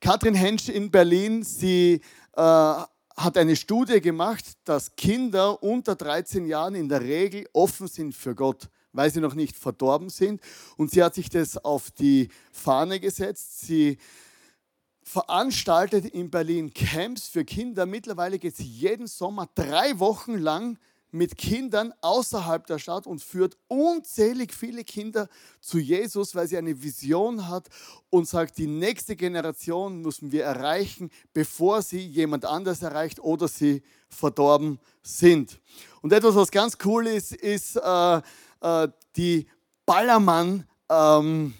[0.00, 2.00] Katrin Hensch in Berlin, sie
[2.32, 8.16] äh, hat eine Studie gemacht, dass Kinder unter 13 Jahren in der Regel offen sind
[8.16, 10.40] für Gott weil sie noch nicht verdorben sind.
[10.76, 13.60] Und sie hat sich das auf die Fahne gesetzt.
[13.60, 13.98] Sie
[15.02, 17.86] veranstaltet in Berlin Camps für Kinder.
[17.86, 20.78] Mittlerweile geht sie jeden Sommer drei Wochen lang
[21.12, 25.28] mit Kindern außerhalb der Stadt und führt unzählig viele Kinder
[25.60, 27.68] zu Jesus, weil sie eine Vision hat
[28.08, 33.82] und sagt, die nächste Generation müssen wir erreichen, bevor sie jemand anders erreicht oder sie
[34.08, 35.60] verdorben sind.
[36.00, 38.22] Und etwas, was ganz cool ist, ist, äh,
[38.62, 39.46] äh, die
[39.84, 41.54] Ballermann, ähm,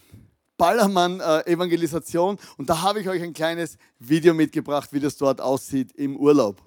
[0.57, 2.37] Ballermann-Evangelisation.
[2.37, 6.17] Äh, und da habe ich euch ein kleines Video mitgebracht, wie das dort aussieht im
[6.17, 6.62] Urlaub.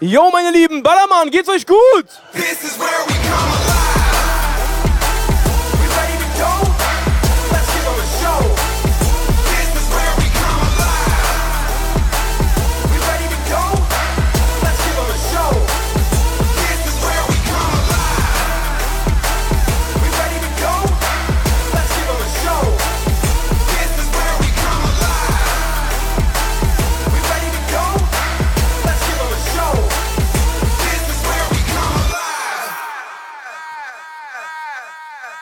[0.00, 2.06] Jo, meine Lieben, Ballermann, geht's euch gut?
[2.32, 3.85] This is where we come alive.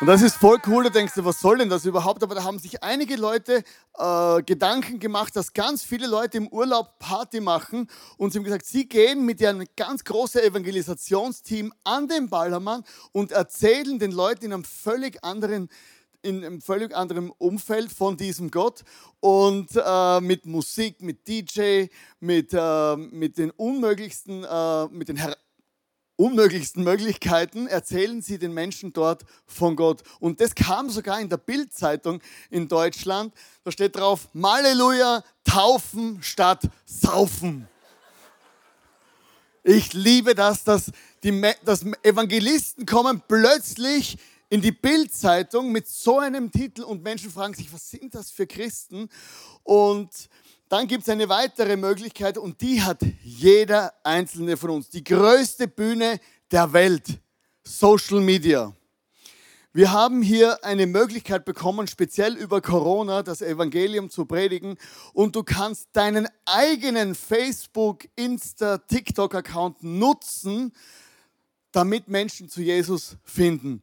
[0.04, 2.22] Und das ist voll cool, da denkst du, was soll denn das überhaupt?
[2.22, 3.64] Aber da haben sich einige Leute
[3.96, 7.88] äh, Gedanken gemacht, dass ganz viele Leute im Urlaub Party machen
[8.18, 13.32] und sie haben gesagt, sie gehen mit ihrem ganz großen Evangelisationsteam an den Ballermann und
[13.32, 15.70] erzählen den Leuten in einem völlig anderen
[16.20, 18.82] in einem völlig anderen Umfeld von diesem Gott
[19.20, 21.86] und äh, mit Musik, mit DJ,
[22.20, 25.34] mit, äh, mit den unmöglichsten, äh, mit den her
[26.16, 30.02] unmöglichsten Möglichkeiten erzählen sie den Menschen dort von Gott.
[30.20, 33.34] Und das kam sogar in der Bildzeitung in Deutschland.
[33.64, 37.68] Da steht drauf, Halleluja, taufen statt saufen.
[39.62, 44.18] Ich liebe das, dass, die, dass Evangelisten kommen plötzlich
[44.50, 48.46] in die Bildzeitung mit so einem Titel und Menschen fragen sich, was sind das für
[48.46, 49.08] Christen?
[49.62, 50.10] Und
[50.68, 54.88] dann gibt es eine weitere Möglichkeit und die hat jeder einzelne von uns.
[54.88, 56.18] Die größte Bühne
[56.50, 57.20] der Welt,
[57.62, 58.74] Social Media.
[59.76, 64.78] Wir haben hier eine Möglichkeit bekommen, speziell über Corona das Evangelium zu predigen
[65.12, 70.72] und du kannst deinen eigenen Facebook, Insta, TikTok-Account nutzen,
[71.72, 73.82] damit Menschen zu Jesus finden.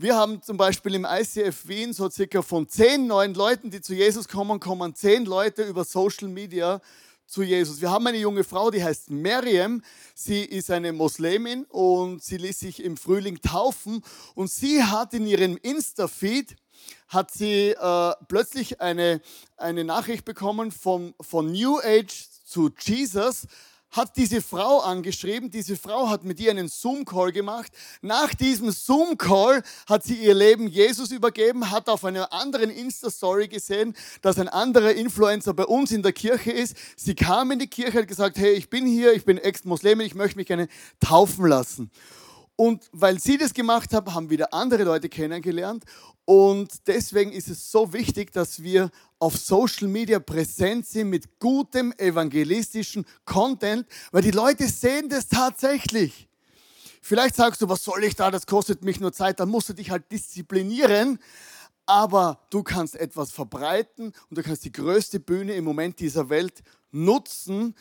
[0.00, 3.94] Wir haben zum Beispiel im ICF Wien so circa von zehn neuen Leuten, die zu
[3.94, 6.80] Jesus kommen, kommen zehn Leute über Social Media
[7.26, 7.80] zu Jesus.
[7.80, 9.82] Wir haben eine junge Frau, die heißt Miriam.
[10.14, 14.04] Sie ist eine Muslimin und sie ließ sich im Frühling taufen.
[14.36, 16.54] Und sie hat in ihrem Insta-Feed
[17.08, 19.20] hat sie äh, plötzlich eine,
[19.56, 23.48] eine Nachricht bekommen vom, von New Age zu Jesus
[23.90, 25.50] hat diese Frau angeschrieben.
[25.50, 27.72] Diese Frau hat mit ihr einen Zoom-Call gemacht.
[28.02, 33.94] Nach diesem Zoom-Call hat sie ihr Leben Jesus übergeben, hat auf einer anderen Insta-Story gesehen,
[34.22, 36.76] dass ein anderer Influencer bei uns in der Kirche ist.
[36.96, 40.14] Sie kam in die Kirche, hat gesagt, hey, ich bin hier, ich bin Ex-Muslimin, ich
[40.14, 40.68] möchte mich gerne
[41.00, 41.90] taufen lassen.
[42.60, 45.84] Und weil sie das gemacht haben, haben wieder andere Leute kennengelernt.
[46.24, 48.90] Und deswegen ist es so wichtig, dass wir
[49.20, 56.28] auf Social Media präsent sind mit gutem evangelistischen Content, weil die Leute sehen das tatsächlich.
[57.00, 59.72] Vielleicht sagst du, was soll ich da, das kostet mich nur Zeit, dann musst du
[59.72, 61.20] dich halt disziplinieren.
[61.86, 66.64] Aber du kannst etwas verbreiten und du kannst die größte Bühne im Moment dieser Welt
[66.90, 67.76] nutzen,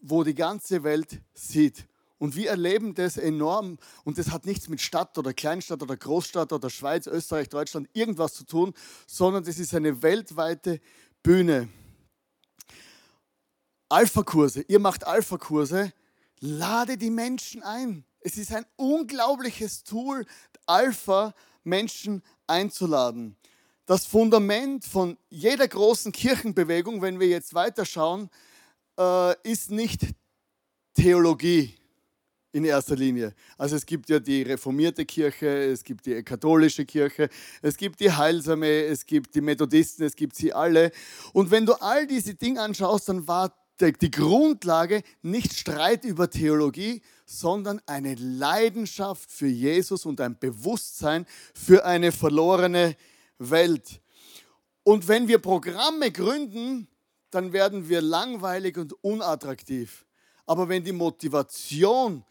[0.00, 1.86] wo die ganze Welt sieht.
[2.18, 3.78] Und wir erleben das enorm.
[4.04, 8.34] Und das hat nichts mit Stadt oder Kleinstadt oder Großstadt oder Schweiz, Österreich, Deutschland, irgendwas
[8.34, 8.74] zu tun,
[9.06, 10.80] sondern das ist eine weltweite
[11.22, 11.68] Bühne.
[13.88, 15.92] Alpha-Kurse, ihr macht Alpha-Kurse,
[16.40, 18.04] lade die Menschen ein.
[18.20, 20.26] Es ist ein unglaubliches Tool,
[20.66, 23.36] Alpha Menschen einzuladen.
[23.86, 28.28] Das Fundament von jeder großen Kirchenbewegung, wenn wir jetzt weiterschauen,
[28.98, 30.02] äh, ist nicht
[30.94, 31.77] Theologie
[32.58, 33.34] in erster Linie.
[33.56, 37.28] Also es gibt ja die reformierte Kirche, es gibt die katholische Kirche,
[37.62, 40.90] es gibt die Heilsame, es gibt die Methodisten, es gibt sie alle.
[41.32, 47.00] Und wenn du all diese Dinge anschaust, dann war die Grundlage nicht Streit über Theologie,
[47.24, 52.96] sondern eine Leidenschaft für Jesus und ein Bewusstsein für eine verlorene
[53.38, 54.00] Welt.
[54.82, 56.88] Und wenn wir Programme gründen,
[57.30, 60.06] dann werden wir langweilig und unattraktiv.
[60.44, 62.24] Aber wenn die Motivation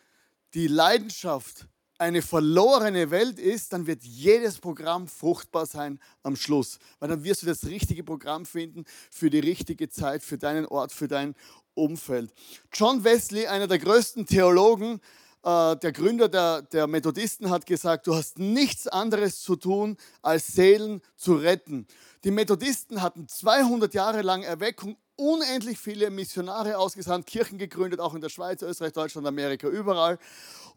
[0.58, 1.68] die Leidenschaft
[2.00, 6.80] eine verlorene Welt ist, dann wird jedes Programm fruchtbar sein am Schluss.
[7.00, 10.92] Weil dann wirst du das richtige Programm finden für die richtige Zeit, für deinen Ort,
[10.92, 11.36] für dein
[11.76, 12.34] Umfeld.
[12.74, 15.00] John Wesley, einer der größten Theologen,
[15.44, 20.48] äh, der Gründer der, der Methodisten, hat gesagt, du hast nichts anderes zu tun, als
[20.48, 21.86] Seelen zu retten.
[22.24, 28.22] Die Methodisten hatten 200 Jahre lang Erweckung unendlich viele Missionare ausgesandt, Kirchen gegründet, auch in
[28.22, 30.18] der Schweiz, Österreich, Deutschland, Amerika, überall.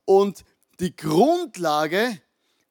[0.04, 0.44] Und
[0.80, 2.20] die Grundlage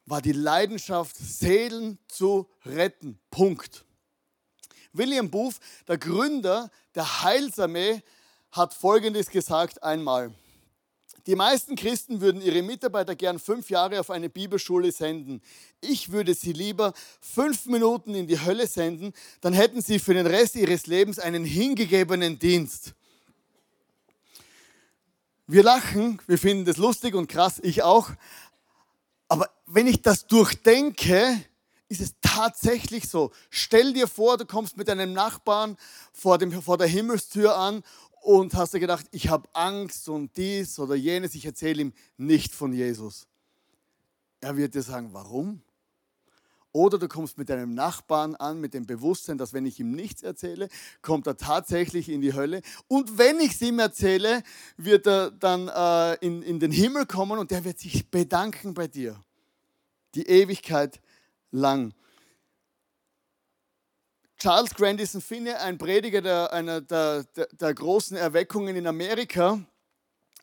[0.05, 3.19] war die Leidenschaft, Seelen zu retten.
[3.29, 3.85] Punkt.
[4.91, 8.01] William Booth, der Gründer der Heilsarmee,
[8.51, 10.33] hat Folgendes gesagt einmal.
[11.29, 15.43] Die meisten Christen würden ihre Mitarbeiter gern fünf Jahre auf eine Bibelschule senden.
[15.79, 20.25] Ich würde sie lieber fünf Minuten in die Hölle senden, dann hätten sie für den
[20.25, 22.95] Rest ihres Lebens einen hingegebenen Dienst.
[25.45, 28.09] Wir lachen, wir finden das lustig und krass, ich auch.
[29.27, 31.39] Aber wenn ich das durchdenke,
[31.89, 33.31] ist es tatsächlich so.
[33.51, 35.77] Stell dir vor, du kommst mit deinem Nachbarn
[36.11, 37.83] vor, dem, vor der Himmelstür an
[38.21, 42.53] und hast dir gedacht, ich habe Angst und dies oder jenes, ich erzähle ihm nicht
[42.53, 43.27] von Jesus.
[44.41, 45.61] Er wird dir sagen, warum?
[46.71, 50.21] Oder du kommst mit deinem Nachbarn an, mit dem Bewusstsein, dass wenn ich ihm nichts
[50.21, 50.69] erzähle,
[51.01, 52.61] kommt er tatsächlich in die Hölle.
[52.87, 54.43] Und wenn ich es ihm erzähle,
[54.77, 58.87] wird er dann äh, in, in den Himmel kommen und der wird sich bedanken bei
[58.87, 59.19] dir.
[60.13, 61.01] Die Ewigkeit
[61.51, 61.93] lang.
[64.41, 69.59] Charles Grandison Finney, ein Prediger der, einer der, der, der großen Erweckungen in Amerika,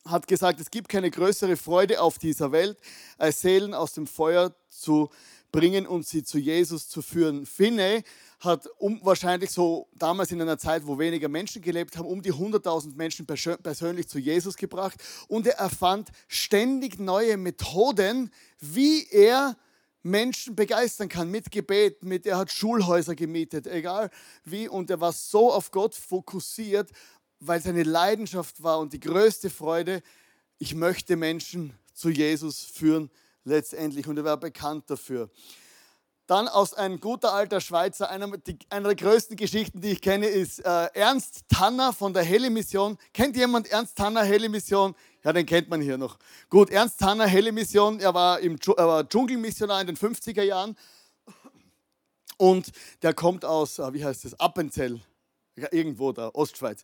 [0.04, 2.78] hat gesagt, es gibt keine größere Freude auf dieser Welt,
[3.16, 5.09] als Seelen aus dem Feuer zu
[5.50, 7.46] bringen und sie zu Jesus zu führen.
[7.46, 8.02] Finney
[8.40, 12.35] hat um, wahrscheinlich so damals in einer Zeit, wo weniger Menschen gelebt haben, um die
[12.35, 18.30] 100.000 Menschen persönlich zu Jesus gebracht und er erfand ständig neue Methoden,
[18.61, 19.56] wie er
[20.07, 24.11] Menschen begeistern kann mit Gebet, mit er hat Schulhäuser gemietet, egal
[24.45, 26.90] wie und er war so auf Gott fokussiert,
[27.40, 30.03] weil seine Leidenschaft war und die größte Freude,
[30.59, 33.11] ich möchte Menschen zu Jesus führen
[33.45, 35.29] letztendlich und er war bekannt dafür.
[36.27, 40.27] Dann aus ein guter alter Schweizer, einer, die, einer der größten Geschichten, die ich kenne,
[40.27, 42.99] ist äh, Ernst Tanner von der Helle Mission.
[43.12, 44.97] Kennt jemand Ernst Tanner, Helle Mission?
[45.23, 46.19] Ja, den kennt man hier noch.
[46.49, 50.77] Gut, Ernst Tanner, Helle Mission, er war, im, er war Dschungelmissionar in den 50er Jahren
[52.39, 55.01] und der kommt aus, äh, wie heißt das, Appenzell,
[55.55, 56.83] irgendwo da, Ostschweiz,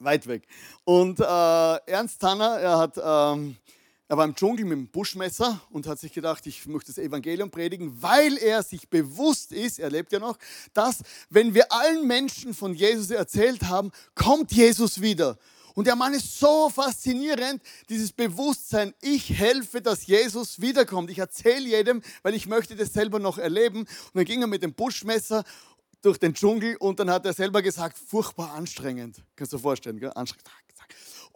[0.00, 0.48] weit weg.
[0.82, 3.00] Und äh, Ernst Tanner, er hat...
[3.00, 3.56] Ähm,
[4.08, 7.50] er war im Dschungel mit dem Buschmesser und hat sich gedacht, ich möchte das Evangelium
[7.50, 10.38] predigen, weil er sich bewusst ist, er lebt ja noch,
[10.74, 15.38] dass wenn wir allen Menschen von Jesus erzählt haben, kommt Jesus wieder.
[15.74, 21.10] Und der Mann ist so faszinierend, dieses Bewusstsein, ich helfe, dass Jesus wiederkommt.
[21.10, 23.80] Ich erzähle jedem, weil ich möchte das selber noch erleben.
[23.80, 25.44] Und dann ging er mit dem Buschmesser
[26.00, 29.22] durch den Dschungel und dann hat er selber gesagt, furchtbar anstrengend.
[29.34, 30.12] Kannst du dir vorstellen, gell?
[30.14, 30.48] anstrengend.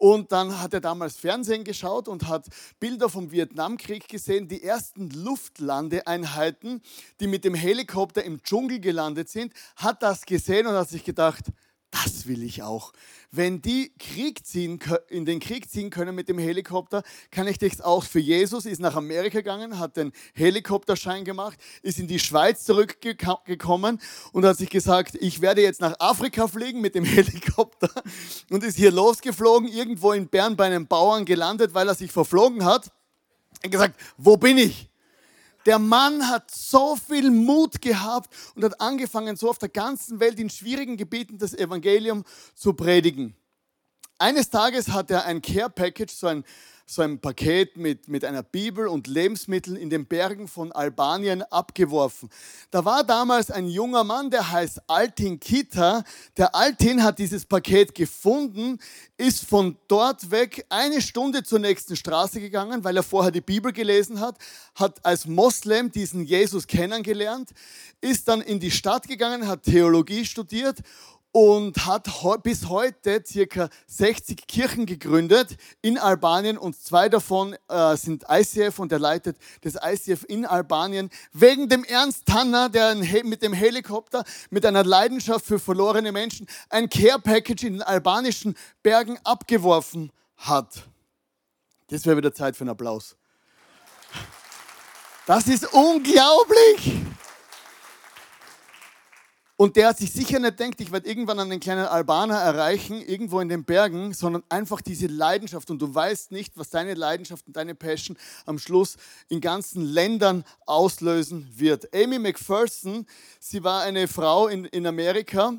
[0.01, 2.47] Und dann hat er damals Fernsehen geschaut und hat
[2.79, 6.81] Bilder vom Vietnamkrieg gesehen, die ersten Luftlandeeinheiten,
[7.19, 11.51] die mit dem Helikopter im Dschungel gelandet sind, hat das gesehen und hat sich gedacht,
[11.91, 12.93] das will ich auch.
[13.31, 17.81] Wenn die Krieg ziehen, in den Krieg ziehen können mit dem Helikopter, kann ich das
[17.81, 22.63] auch für Jesus, ist nach Amerika gegangen, hat den Helikopterschein gemacht, ist in die Schweiz
[22.65, 24.01] zurückgekommen
[24.31, 27.89] und hat sich gesagt, ich werde jetzt nach Afrika fliegen mit dem Helikopter
[28.49, 32.65] und ist hier losgeflogen, irgendwo in Bern bei einem Bauern gelandet, weil er sich verflogen
[32.65, 32.87] hat.
[33.61, 34.90] Er hat gesagt, wo bin ich?
[35.65, 40.39] Der Mann hat so viel Mut gehabt und hat angefangen, so auf der ganzen Welt
[40.39, 42.23] in schwierigen Gebieten das Evangelium
[42.55, 43.35] zu predigen.
[44.21, 46.43] Eines Tages hat er ein Care Package, so ein
[46.85, 52.29] so ein Paket mit, mit einer Bibel und Lebensmitteln in den Bergen von Albanien abgeworfen.
[52.69, 56.03] Da war damals ein junger Mann, der heißt Altin Kita.
[56.35, 58.77] Der Altin hat dieses Paket gefunden,
[59.15, 63.71] ist von dort weg eine Stunde zur nächsten Straße gegangen, weil er vorher die Bibel
[63.71, 64.37] gelesen hat,
[64.75, 67.51] hat als Moslem diesen Jesus kennengelernt,
[68.01, 70.79] ist dann in die Stadt gegangen, hat Theologie studiert
[71.31, 72.07] und hat
[72.43, 78.91] bis heute circa 60 Kirchen gegründet in Albanien und zwei davon äh, sind ICF und
[78.91, 84.65] er leitet das ICF in Albanien wegen dem Ernst Tanner, der mit dem Helikopter mit
[84.65, 90.83] einer Leidenschaft für verlorene Menschen ein Care Package in den albanischen Bergen abgeworfen hat.
[91.87, 93.15] Das wäre wieder Zeit für einen Applaus.
[95.25, 96.93] Das ist unglaublich.
[99.61, 103.47] Und der sich sicher nicht denkt, ich werde irgendwann einen kleinen Albaner erreichen, irgendwo in
[103.47, 105.69] den Bergen, sondern einfach diese Leidenschaft.
[105.69, 108.97] Und du weißt nicht, was deine Leidenschaft und deine Passion am Schluss
[109.29, 111.93] in ganzen Ländern auslösen wird.
[111.93, 113.05] Amy McPherson,
[113.39, 115.53] sie war eine Frau in, in Amerika,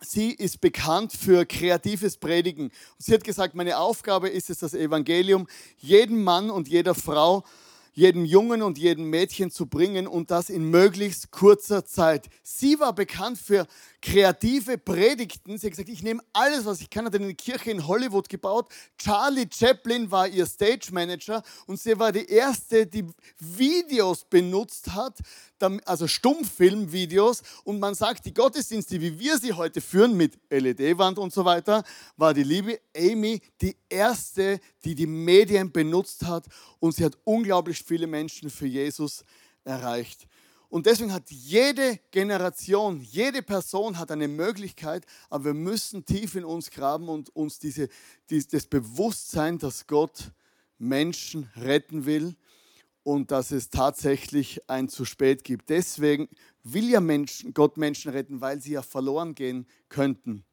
[0.00, 2.70] Sie ist bekannt für kreatives Predigen.
[2.98, 5.46] sie hat gesagt, meine Aufgabe ist es, das Evangelium
[5.78, 7.42] jedem Mann und jeder Frau
[7.94, 12.28] jedem Jungen und jedem Mädchen zu bringen und das in möglichst kurzer Zeit.
[12.42, 13.66] Sie war bekannt für
[14.02, 15.56] kreative Predigten.
[15.56, 18.68] Sie hat gesagt, ich nehme alles, was ich kann, hat eine Kirche in Hollywood gebaut.
[18.98, 23.06] Charlie Chaplin war ihr Stage Manager und sie war die erste, die
[23.38, 25.18] Videos benutzt hat,
[25.84, 27.42] also Stummfilmvideos.
[27.64, 31.84] Und man sagt, die Gottesdienste, wie wir sie heute führen, mit LED-Wand und so weiter,
[32.16, 36.46] war die liebe Amy die erste, die die Medien benutzt hat
[36.80, 39.24] und sie hat unglaublich viele Menschen für Jesus
[39.64, 40.26] erreicht.
[40.68, 46.44] Und deswegen hat jede Generation, jede Person hat eine Möglichkeit, aber wir müssen tief in
[46.44, 47.88] uns graben und uns diese,
[48.28, 50.32] dieses, das Bewusstsein, dass Gott
[50.78, 52.34] Menschen retten will
[53.04, 55.70] und dass es tatsächlich ein zu spät gibt.
[55.70, 56.28] Deswegen
[56.64, 60.44] will ja Menschen, Gott Menschen retten, weil sie ja verloren gehen könnten.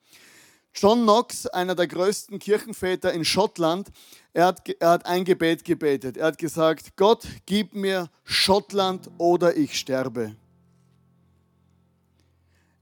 [0.73, 3.89] John Knox, einer der größten Kirchenväter in Schottland,
[4.33, 6.17] er hat, er hat ein Gebet gebetet.
[6.17, 10.35] Er hat gesagt, Gott, gib mir Schottland oder ich sterbe.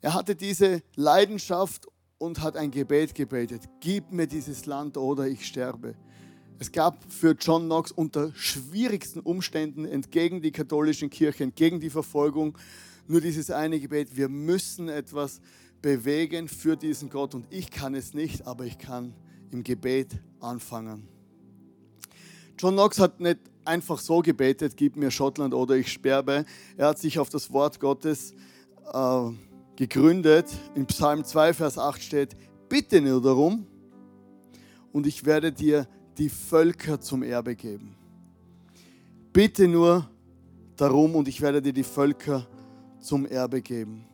[0.02, 1.88] Er hatte diese Leidenschaft
[2.20, 3.64] und hat ein Gebet gebetet.
[3.80, 5.96] Gib mir dieses Land oder ich sterbe.
[6.62, 12.58] Es gab für John Knox unter schwierigsten Umständen entgegen die katholischen Kirche, entgegen die Verfolgung,
[13.08, 14.18] nur dieses eine Gebet.
[14.18, 15.40] Wir müssen etwas
[15.82, 19.14] bewegen für diesen Gott und ich kann es nicht, aber ich kann
[19.52, 21.08] im Gebet anfangen.
[22.58, 26.44] John Knox hat nicht einfach so gebetet, gib mir Schottland oder ich sterbe.
[26.76, 28.34] Er hat sich auf das Wort Gottes
[28.92, 29.30] äh,
[29.78, 30.48] gegründet.
[30.76, 32.36] In Psalm 2, Vers 8 steht,
[32.68, 33.66] bitte nur darum
[34.92, 35.88] und ich werde dir
[36.20, 37.96] die Völker zum Erbe geben.
[39.32, 40.10] Bitte nur
[40.76, 42.46] darum und ich werde dir die Völker
[43.00, 44.06] zum Erbe geben.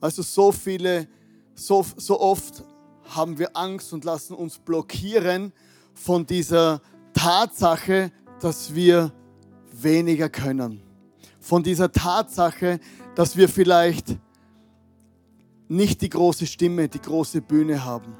[0.00, 1.06] Weißt du, so viele,
[1.54, 2.64] so, so oft
[3.04, 5.52] haben wir Angst und lassen uns blockieren
[5.92, 6.80] von dieser
[7.12, 9.12] Tatsache, dass wir
[9.70, 10.80] weniger können.
[11.40, 12.80] Von dieser Tatsache,
[13.14, 14.16] dass wir vielleicht
[15.68, 18.14] nicht die große Stimme, die große Bühne haben.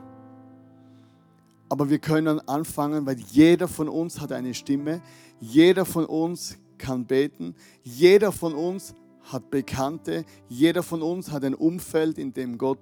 [1.72, 5.00] Aber wir können anfangen, weil jeder von uns hat eine Stimme,
[5.40, 11.54] jeder von uns kann beten, jeder von uns hat Bekannte, jeder von uns hat ein
[11.54, 12.80] Umfeld, in dem Gott,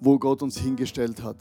[0.00, 1.36] wo Gott uns hingestellt hat.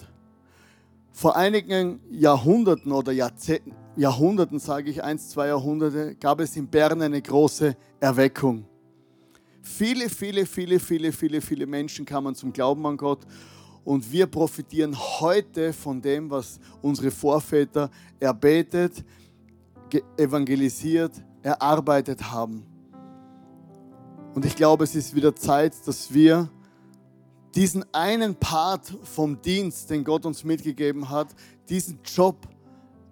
[1.11, 7.01] Vor einigen Jahrhunderten oder Jahrzehnten, Jahrhunderten, sage ich eins, zwei Jahrhunderte, gab es in Bern
[7.01, 8.63] eine große Erweckung.
[9.63, 13.25] Viele, viele, viele, viele, viele, viele Menschen kamen zum Glauben an Gott
[13.85, 19.05] und wir profitieren heute von dem, was unsere Vorväter erbetet,
[20.17, 22.65] evangelisiert, erarbeitet haben.
[24.33, 26.49] Und ich glaube, es ist wieder Zeit, dass wir
[27.53, 31.27] diesen einen Part vom Dienst, den Gott uns mitgegeben hat,
[31.69, 32.49] diesen Job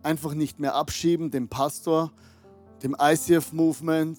[0.02, 2.12] einfach nicht mehr abschieben, dem Pastor,
[2.82, 4.18] dem ICF-Movement,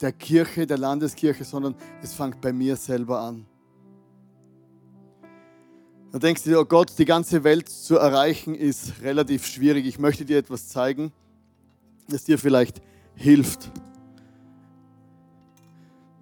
[0.00, 3.46] der Kirche, der Landeskirche, sondern es fängt bei mir selber an.
[6.12, 9.86] Da denkst du dir, oh Gott, die ganze Welt zu erreichen ist relativ schwierig.
[9.86, 11.10] Ich möchte dir etwas zeigen,
[12.06, 12.82] das dir vielleicht
[13.14, 13.70] hilft.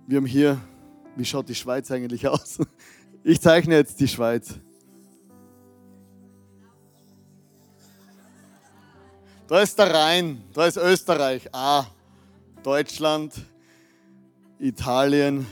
[0.07, 0.61] Wir haben hier,
[1.17, 2.61] wie schaut die Schweiz eigentlich aus?
[3.25, 4.55] Ich zeichne jetzt die Schweiz.
[9.49, 11.85] Da ist der Rhein, da ist Österreich, A,
[12.63, 13.35] Deutschland,
[14.61, 15.49] Italien,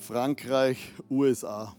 [0.00, 1.76] Frankreich, USA.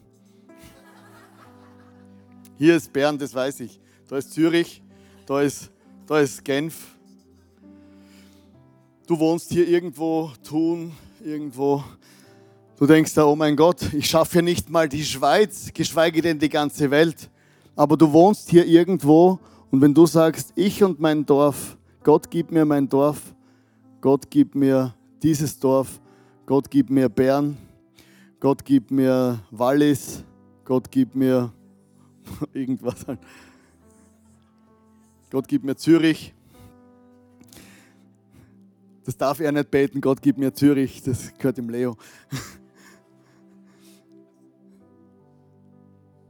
[2.58, 3.82] Hier ist Bern, das weiß ich.
[4.08, 4.82] Da ist Zürich,
[5.26, 5.70] da ist,
[6.08, 6.95] da ist Genf.
[9.08, 10.93] Du wohnst hier irgendwo, Thun,
[11.24, 11.84] irgendwo.
[12.78, 16.39] Du denkst da, oh mein Gott, ich schaffe ja nicht mal die Schweiz, geschweige denn
[16.39, 17.30] die ganze Welt.
[17.76, 19.38] Aber du wohnst hier irgendwo
[19.70, 23.36] und wenn du sagst, ich und mein Dorf, Gott gib mir mein Dorf,
[23.99, 25.99] Gott gib mir dieses Dorf,
[26.45, 27.58] Gott gib mir Bern,
[28.39, 30.24] Gott gib mir Wallis,
[30.64, 31.51] Gott gib mir
[32.53, 33.05] irgendwas.
[35.30, 36.34] Gott gib mir Zürich.
[39.05, 41.95] Das darf er nicht beten, Gott gib mir Zürich, das gehört dem Leo.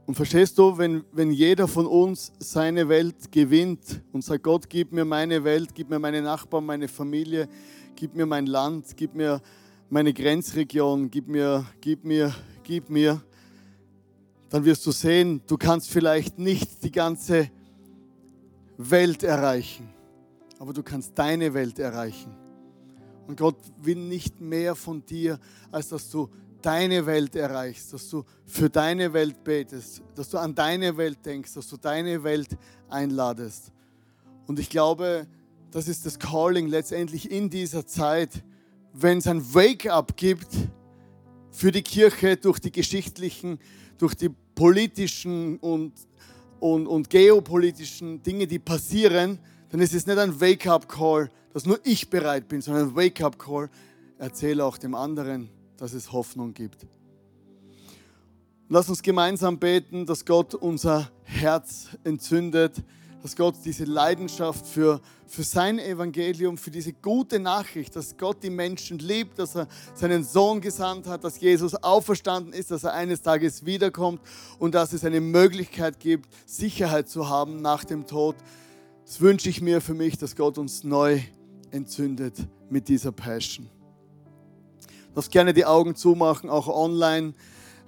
[0.06, 4.92] Und verstehst du, wenn, wenn jeder von uns seine Welt gewinnt und sagt, Gott, gib
[4.92, 7.48] mir meine Welt, gib mir meine Nachbarn, meine Familie,
[7.96, 9.40] gib mir mein Land, gib mir
[9.90, 12.32] meine Grenzregion, gib mir, gib mir,
[12.62, 13.20] gib mir,
[14.48, 17.50] dann wirst du sehen, du kannst vielleicht nicht die ganze
[18.76, 19.88] Welt erreichen,
[20.58, 22.34] aber du kannst deine Welt erreichen.
[23.26, 25.38] Und Gott will nicht mehr von dir,
[25.72, 26.28] als dass du
[26.62, 31.54] deine Welt erreichst, dass du für deine Welt betest, dass du an deine Welt denkst,
[31.54, 32.56] dass du deine Welt
[32.88, 33.72] einladest.
[34.46, 35.26] Und ich glaube,
[35.70, 38.44] das ist das Calling letztendlich in dieser Zeit,
[38.92, 40.48] wenn es ein Wake-up gibt
[41.50, 43.58] für die Kirche durch die geschichtlichen
[43.98, 45.92] durch die politischen und,
[46.60, 49.38] und, und geopolitischen Dinge, die passieren,
[49.70, 53.70] dann ist es nicht ein Wake-up-Call, dass nur ich bereit bin, sondern ein Wake-up-Call,
[54.18, 56.86] erzähle auch dem anderen, dass es Hoffnung gibt.
[58.68, 62.82] Lass uns gemeinsam beten, dass Gott unser Herz entzündet,
[63.26, 68.50] dass Gott diese Leidenschaft für, für sein Evangelium, für diese gute Nachricht, dass Gott die
[68.50, 73.22] Menschen liebt, dass er seinen Sohn gesandt hat, dass Jesus auferstanden ist, dass er eines
[73.22, 74.20] Tages wiederkommt
[74.60, 78.36] und dass es eine Möglichkeit gibt, Sicherheit zu haben nach dem Tod.
[79.04, 81.20] Das wünsche ich mir für mich, dass Gott uns neu
[81.72, 82.36] entzündet
[82.70, 83.68] mit dieser Passion.
[85.08, 87.34] Du darfst gerne die Augen zumachen, auch online.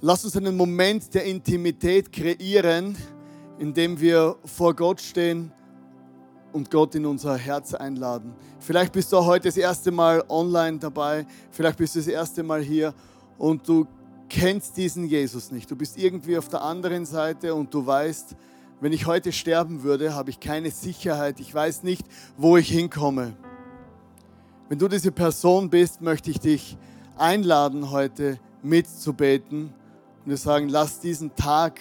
[0.00, 2.96] Lass uns einen Moment der Intimität kreieren
[3.58, 5.52] indem wir vor Gott stehen
[6.52, 8.34] und Gott in unser Herz einladen.
[8.60, 12.62] Vielleicht bist du heute das erste Mal online dabei, vielleicht bist du das erste Mal
[12.62, 12.94] hier
[13.36, 13.86] und du
[14.28, 15.70] kennst diesen Jesus nicht.
[15.70, 18.36] Du bist irgendwie auf der anderen Seite und du weißt,
[18.80, 21.40] wenn ich heute sterben würde, habe ich keine Sicherheit.
[21.40, 22.06] Ich weiß nicht,
[22.36, 23.34] wo ich hinkomme.
[24.68, 26.76] Wenn du diese Person bist, möchte ich dich
[27.16, 29.72] einladen, heute mitzubeten
[30.24, 31.80] und wir sagen, lass diesen Tag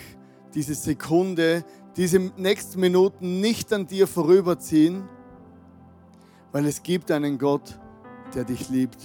[0.57, 1.63] diese Sekunde,
[1.97, 5.07] diese nächsten Minuten nicht an dir vorüberziehen,
[6.51, 7.77] weil es gibt einen Gott,
[8.33, 8.97] der dich liebt.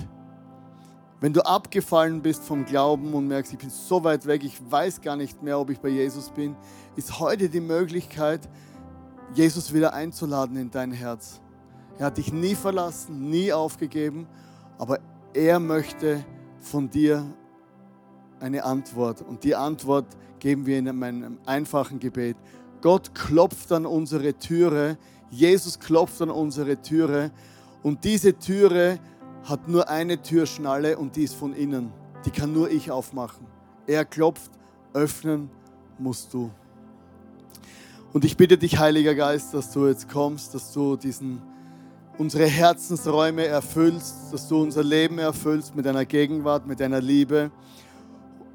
[1.20, 5.02] Wenn du abgefallen bist vom Glauben und merkst, ich bin so weit weg, ich weiß
[5.02, 6.56] gar nicht mehr, ob ich bei Jesus bin,
[6.96, 8.48] ist heute die Möglichkeit,
[9.34, 11.42] Jesus wieder einzuladen in dein Herz.
[11.98, 14.26] Er hat dich nie verlassen, nie aufgegeben,
[14.78, 15.00] aber
[15.34, 16.24] er möchte
[16.60, 17.26] von dir
[18.40, 19.20] eine Antwort.
[19.20, 20.06] Und die Antwort
[20.42, 22.36] geben wir in einem einfachen Gebet.
[22.80, 24.98] Gott klopft an unsere Türe,
[25.30, 27.30] Jesus klopft an unsere Türe
[27.84, 28.98] und diese Türe
[29.44, 31.92] hat nur eine Türschnalle und die ist von innen.
[32.24, 33.46] Die kann nur ich aufmachen.
[33.86, 34.50] Er klopft,
[34.94, 35.48] öffnen
[35.96, 36.50] musst du.
[38.12, 41.40] Und ich bitte dich, Heiliger Geist, dass du jetzt kommst, dass du diesen,
[42.18, 47.52] unsere Herzensräume erfüllst, dass du unser Leben erfüllst mit deiner Gegenwart, mit deiner Liebe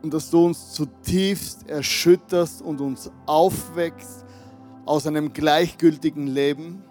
[0.01, 4.25] und dass du uns zutiefst erschütterst und uns aufwächst
[4.85, 6.83] aus einem gleichgültigen Leben.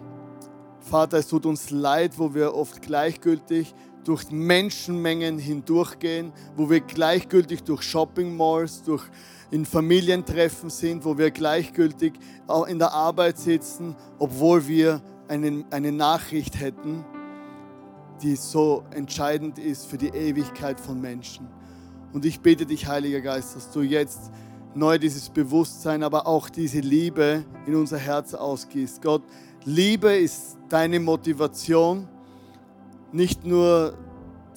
[0.79, 7.63] Vater, es tut uns leid, wo wir oft gleichgültig durch Menschenmengen hindurchgehen, wo wir gleichgültig
[7.63, 9.03] durch Shopping Malls, durch
[9.51, 12.13] in Familientreffen sind, wo wir gleichgültig
[12.47, 17.05] auch in der Arbeit sitzen, obwohl wir eine, eine Nachricht hätten,
[18.21, 21.47] die so entscheidend ist für die Ewigkeit von Menschen.
[22.13, 24.31] Und ich bitte dich, Heiliger Geist, dass du jetzt
[24.73, 29.01] neu dieses Bewusstsein, aber auch diese Liebe in unser Herz ausgießt.
[29.01, 29.23] Gott,
[29.65, 32.07] Liebe ist deine Motivation,
[33.11, 33.97] nicht nur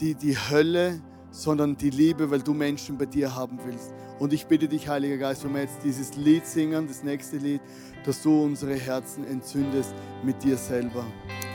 [0.00, 3.92] die, die Hölle sondern die Liebe, weil du Menschen bei dir haben willst.
[4.18, 7.60] Und ich bitte dich, Heiliger Geist, wenn wir jetzt dieses Lied singen, das nächste Lied,
[8.04, 11.04] dass du unsere Herzen entzündest mit dir selber.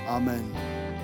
[0.07, 0.94] Amen.